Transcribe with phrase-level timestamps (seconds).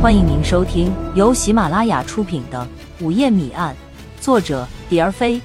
[0.00, 2.66] 欢迎您收听由喜马拉雅出品的
[3.04, 3.76] 《午夜谜案》，
[4.24, 5.38] 作者蝶儿飞，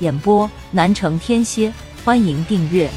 [0.00, 1.72] 演播南城天蝎。
[2.04, 2.90] 欢迎订阅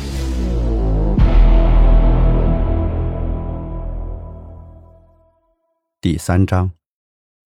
[6.01, 6.71] 第三章：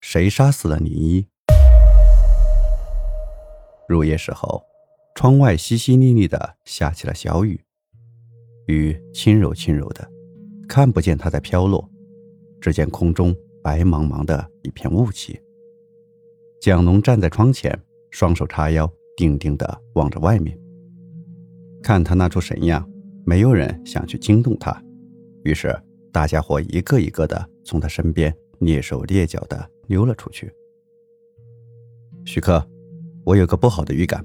[0.01, 1.27] 谁杀死了林一？
[3.89, 4.63] 入夜时候，
[5.17, 7.61] 窗外淅淅沥沥的下起了小雨，
[8.69, 10.09] 雨轻柔轻柔的，
[10.69, 11.91] 看不见它在飘落，
[12.61, 13.35] 只见空中
[13.67, 15.37] 白茫茫的一片雾气。
[16.61, 17.77] 蒋龙站在窗前，
[18.13, 20.57] 双手叉腰，定定的望着外面。
[21.83, 22.89] 看他那出神样，
[23.25, 24.81] 没有人想去惊动他，
[25.43, 25.77] 于是
[26.13, 30.49] 大家伙一个一个的从他身边蹑手蹑脚的溜了出去。
[32.25, 32.65] 徐克。
[33.25, 34.25] 我有个不好的预感，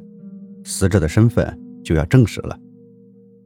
[0.63, 2.55] 死者的身份就要证实了。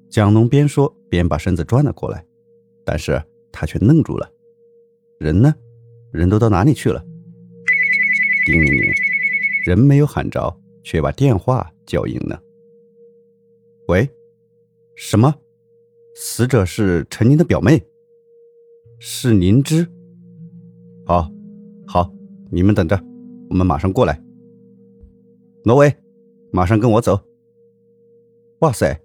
[0.10, 2.26] 蒋龙边说边把身子转了过来，
[2.84, 3.24] 但是
[3.54, 4.30] 他却愣住了。
[5.18, 5.56] 人呢？
[6.16, 7.06] 人都到哪里去了？
[8.46, 8.82] 叮铃铃，
[9.66, 12.42] 人没有喊着，却把电话叫应了。
[13.88, 14.10] 喂，
[14.96, 15.36] 什么？
[16.16, 17.86] 死者是陈宁的表妹？
[18.98, 19.86] 是灵芝？
[21.06, 21.30] 好，
[21.86, 22.10] 好，
[22.50, 22.98] 你们等着，
[23.50, 24.24] 我们马上过来。
[25.66, 25.94] 挪威，
[26.50, 27.20] 马上跟我走！
[28.60, 29.02] 哇塞，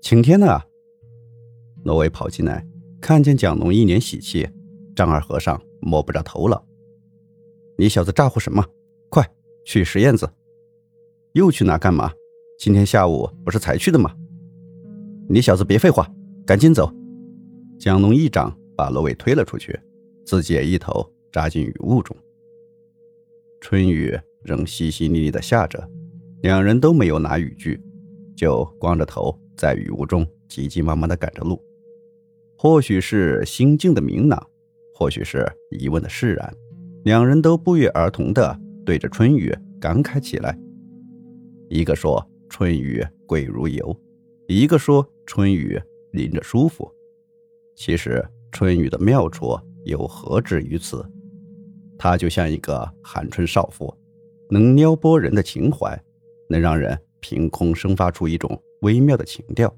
[0.00, 0.66] 晴天了啊！
[1.82, 2.64] 挪威跑进来，
[3.00, 4.48] 看见蒋龙一脸喜气，
[4.94, 6.64] 丈二和尚摸不着头脑。
[7.76, 8.64] 你小子咋呼什么？
[9.10, 9.24] 快
[9.64, 10.28] 去石燕子！
[11.32, 12.12] 又去哪干嘛？
[12.58, 14.12] 今天下午不是才去的吗？
[15.28, 16.10] 你小子别废话，
[16.46, 16.92] 赶紧走！
[17.78, 19.78] 蒋龙一掌把罗伟推了出去，
[20.24, 22.16] 自己也一头扎进雨雾中。
[23.60, 24.18] 春雨。
[24.44, 25.88] 仍淅淅沥沥的下着，
[26.42, 27.82] 两人都没有拿雨具，
[28.36, 31.58] 就光着头在雨雾中急急忙忙地赶着路。
[32.58, 34.46] 或许是心境的明朗，
[34.94, 36.54] 或许是疑问的释然，
[37.04, 40.56] 两人都不约而同地对着春雨感慨起来。
[41.68, 43.94] 一个说春雨贵如油，
[44.46, 45.80] 一个说春雨
[46.12, 46.88] 淋着舒服。
[47.76, 51.04] 其实春雨的妙处又何止于此？
[51.98, 53.92] 她就像一个寒春少妇。
[54.50, 55.98] 能撩拨人的情怀，
[56.48, 59.74] 能让人凭空生发出一种微妙的情调。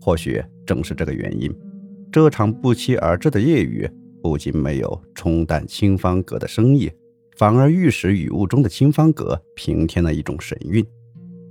[0.00, 1.52] 或许正是这个原因，
[2.12, 3.86] 这场不期而至的夜雨
[4.26, 6.90] 不仅没有冲淡清芳阁的生意，
[7.36, 10.84] 反而玉石雨雾中的清芳阁平添了一种神韵，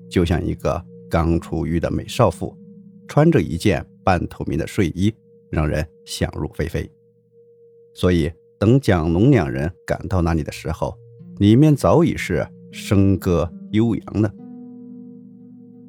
[0.09, 2.53] 就像一个刚出浴的美少妇，
[3.07, 5.13] 穿着一件半透明的睡衣，
[5.49, 6.91] 让人想入非非。
[7.93, 10.93] 所以，等蒋龙两人赶到那里的时候，
[11.37, 14.29] 里面早已是笙歌悠扬了。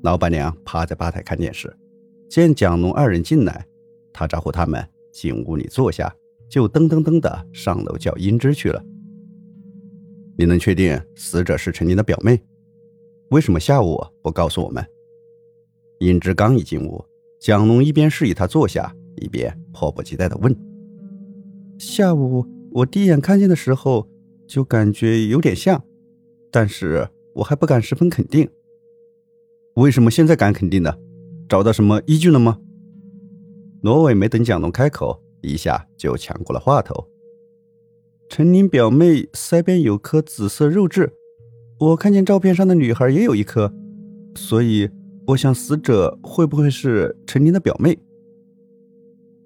[0.04, 1.76] 老板娘趴在吧台看电视，
[2.30, 3.66] 见蒋龙二人进来，
[4.12, 6.14] 他招呼他们进屋里坐下，
[6.48, 8.84] 就噔噔噔的上楼叫英芝去了。
[10.38, 12.40] 你能确定死者是陈宁的表妹？
[13.30, 14.84] 为什么下午不告诉我们？
[16.00, 17.04] 英芝刚一进屋，
[17.40, 20.54] 蒋龙一边示意他坐下，一边迫不及待的问
[21.78, 24.06] ：“下午我第一眼看见的时候。”
[24.46, 25.82] 就感觉有点像，
[26.52, 28.48] 但是我还不敢十分肯定。
[29.74, 30.94] 为什么现在敢肯定呢？
[31.48, 32.56] 找到什么依据了吗？
[33.82, 37.06] 罗伟没等蒋龙开口，一下就抢过了话头。
[38.28, 41.12] 陈宁表妹腮边有颗紫色肉痣，
[41.78, 43.72] 我看见照片上的女孩也有一颗，
[44.34, 44.90] 所以
[45.28, 47.96] 我想死者会不会是陈宁的表妹？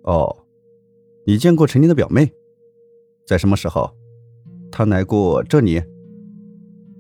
[0.05, 0.45] 哦，
[1.27, 2.33] 你见过陈宁的表妹，
[3.27, 3.91] 在什么时候？
[4.73, 5.83] 她来过这里，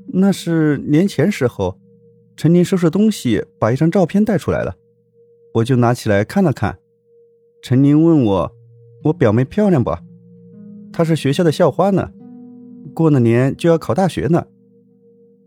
[0.09, 1.79] 那是年前时候，
[2.37, 4.77] 陈宁收拾东西，把一张照片带出来了，
[5.55, 6.79] 我就拿起来看了看。
[7.62, 8.53] 陈宁问我
[9.05, 9.91] ：“我表妹漂亮不？
[10.93, 12.11] 她是学校的校花呢，
[12.94, 14.47] 过了年就要考大学呢。”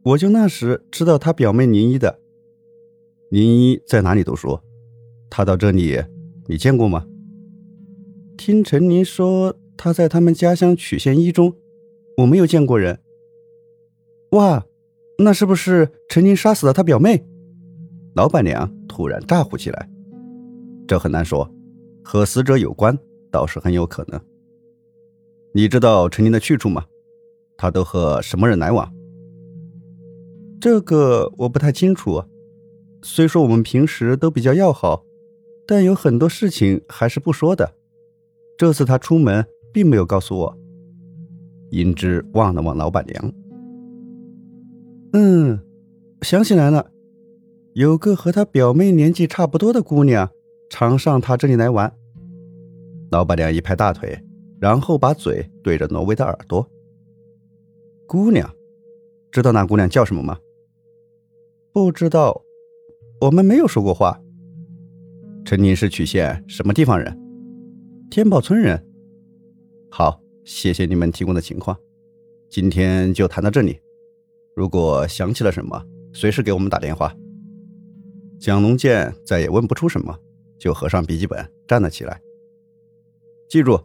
[0.03, 2.19] 我就那时知道她表妹林一的。
[3.29, 4.59] 林一在哪里读书？
[5.29, 6.03] 她到这里，
[6.47, 7.05] 你见过吗？
[8.37, 11.53] 听陈宁说，她在他们家乡曲县一中。
[12.17, 12.99] 我没有见过人。
[14.31, 14.65] 哇，
[15.19, 17.25] 那是不是陈宁杀死了他表妹？
[18.15, 19.89] 老板娘突然大呼起来。
[20.85, 21.49] 这很难说，
[22.03, 22.97] 和死者有关
[23.33, 24.21] 倒是很有可能。
[25.53, 26.85] 你知道陈宁的去处吗？
[27.57, 28.93] 他都和什么人来往？
[30.61, 32.23] 这个我不太清楚。
[33.01, 35.03] 虽说我们平时都比较要好，
[35.67, 37.73] 但有很多事情还是不说的。
[38.57, 40.57] 这次他出门并没有告诉我。
[41.71, 43.33] 英芝望了望老板娘，
[45.13, 45.59] 嗯，
[46.21, 46.91] 想起来了，
[47.73, 50.29] 有个和他表妹年纪差不多的姑娘，
[50.69, 51.91] 常上他这里来玩。
[53.13, 54.19] 老板娘一拍大腿，
[54.59, 56.67] 然后把嘴对着挪威的耳朵。
[58.07, 58.51] 姑娘，
[59.31, 60.39] 知道那姑娘叫什么吗？
[61.71, 62.41] 不知道，
[63.21, 64.19] 我们没有说过话。
[65.45, 67.15] 陈宁是曲县什么地方人？
[68.09, 68.83] 天宝村人。
[69.91, 71.77] 好，谢谢你们提供的情况，
[72.49, 73.79] 今天就谈到这里。
[74.55, 75.79] 如果想起了什么，
[76.13, 77.15] 随时给我们打电话。
[78.39, 80.17] 蒋龙见再也问不出什么，
[80.57, 82.19] 就合上笔记本站了起来。
[83.47, 83.79] 记住。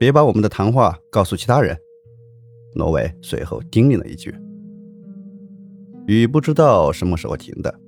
[0.00, 1.76] 别把我们的谈话告诉其他人。
[2.74, 4.32] 罗伟随后叮咛了一句。
[6.06, 7.80] 雨不知道什么时候停的，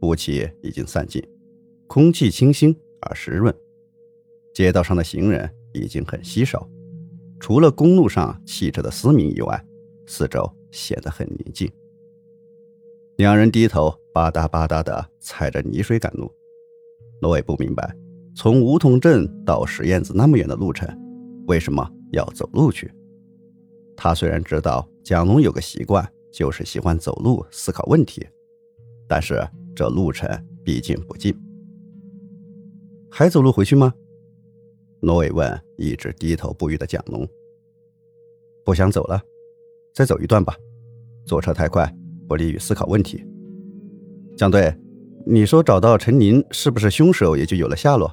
[0.00, 1.22] 雾气已经散尽，
[1.86, 3.54] 空气清新而湿润。
[4.52, 6.68] 街道上的行人已经很稀少，
[7.38, 9.64] 除了公路上汽车的嘶鸣以外，
[10.08, 11.70] 四周显得很宁静。
[13.16, 16.28] 两人低头吧嗒吧嗒地踩着泥水赶路。
[17.20, 17.96] 罗伟不明白，
[18.34, 20.88] 从梧桐镇到石燕子那么远的路程。
[21.46, 22.90] 为什么要走路去？
[23.96, 28.26] 他虽然知道蒋龙有个习惯，就是喜欢走路思考问题，
[29.06, 29.46] 但是
[29.76, 30.28] 这路程
[30.64, 31.34] 毕竟不近。
[33.10, 33.92] 还走路回去吗？
[35.00, 37.28] 罗伟问一直低头不语的蒋龙。
[38.64, 39.22] 不想走了，
[39.94, 40.56] 再走一段吧。
[41.26, 41.94] 坐车太快，
[42.26, 43.22] 不利于思考问题。
[44.36, 44.74] 蒋队，
[45.26, 48.10] 你说找到陈宁是不是凶手，也就有了下落？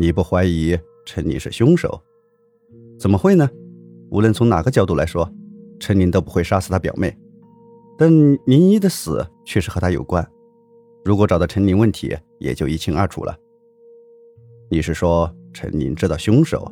[0.00, 0.78] 你不怀疑？
[1.04, 2.00] 陈宁是凶手，
[3.00, 3.50] 怎么会呢？
[4.10, 5.28] 无论从哪个角度来说，
[5.80, 7.18] 陈宁都不会杀死他表妹。
[7.98, 8.08] 但
[8.46, 10.24] 宁一的死确实和他有关。
[11.04, 13.36] 如果找到陈宁，问题也就一清二楚了。
[14.70, 16.70] 你是说陈宁知道凶手，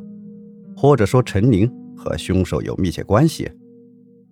[0.77, 3.51] 或者说陈宁和凶手有密切关系？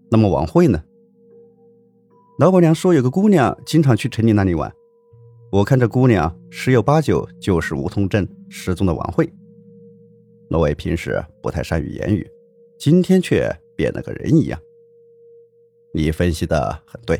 [0.10, 0.82] 那么王慧呢？
[2.40, 4.74] 老板娘说有个姑娘经常去陈宁那里玩，
[5.56, 9.32] 我看这姑娘十有八九就是梧桐镇失踪的王慧。
[10.50, 12.30] 罗伟平时不太善于言语，
[12.78, 14.60] 今天却变了个人一样。
[15.94, 17.18] 你分析的很对，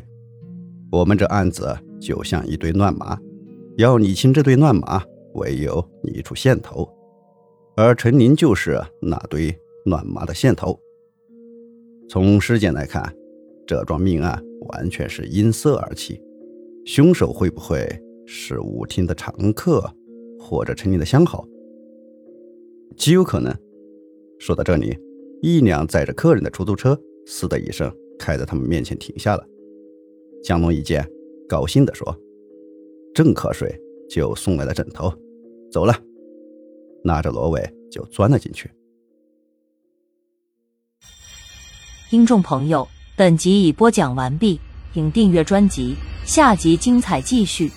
[0.92, 3.18] 我们这案子就像一堆乱麻，
[3.78, 5.02] 要理清这堆乱麻，
[5.36, 6.86] 唯有理出线头，
[7.74, 10.78] 而陈宁就是那堆乱麻的线头。
[12.06, 13.16] 从尸检来看，
[13.66, 16.20] 这桩命案完全是因色而起，
[16.84, 17.88] 凶手会不会
[18.26, 19.82] 是舞厅的常客，
[20.38, 21.46] 或者陈宁的相好？
[22.96, 23.54] 极有可能。
[24.38, 24.98] 说到这里，
[25.40, 29.46] 一辆载着客人的出租车“嘶”的一声开在他们面前停下了。
[30.42, 31.06] 江龙一见，
[31.48, 32.14] 高兴地说
[33.14, 33.74] ：“正瞌睡，
[34.10, 35.12] 就送来了枕头。
[35.70, 35.94] 走了。”
[37.02, 38.70] 拿着罗伟就钻了进去。
[42.10, 42.86] 听众朋友，
[43.16, 44.60] 本集已播讲完毕，
[44.92, 45.94] 请订阅专辑，
[46.24, 47.70] 下集精彩继续。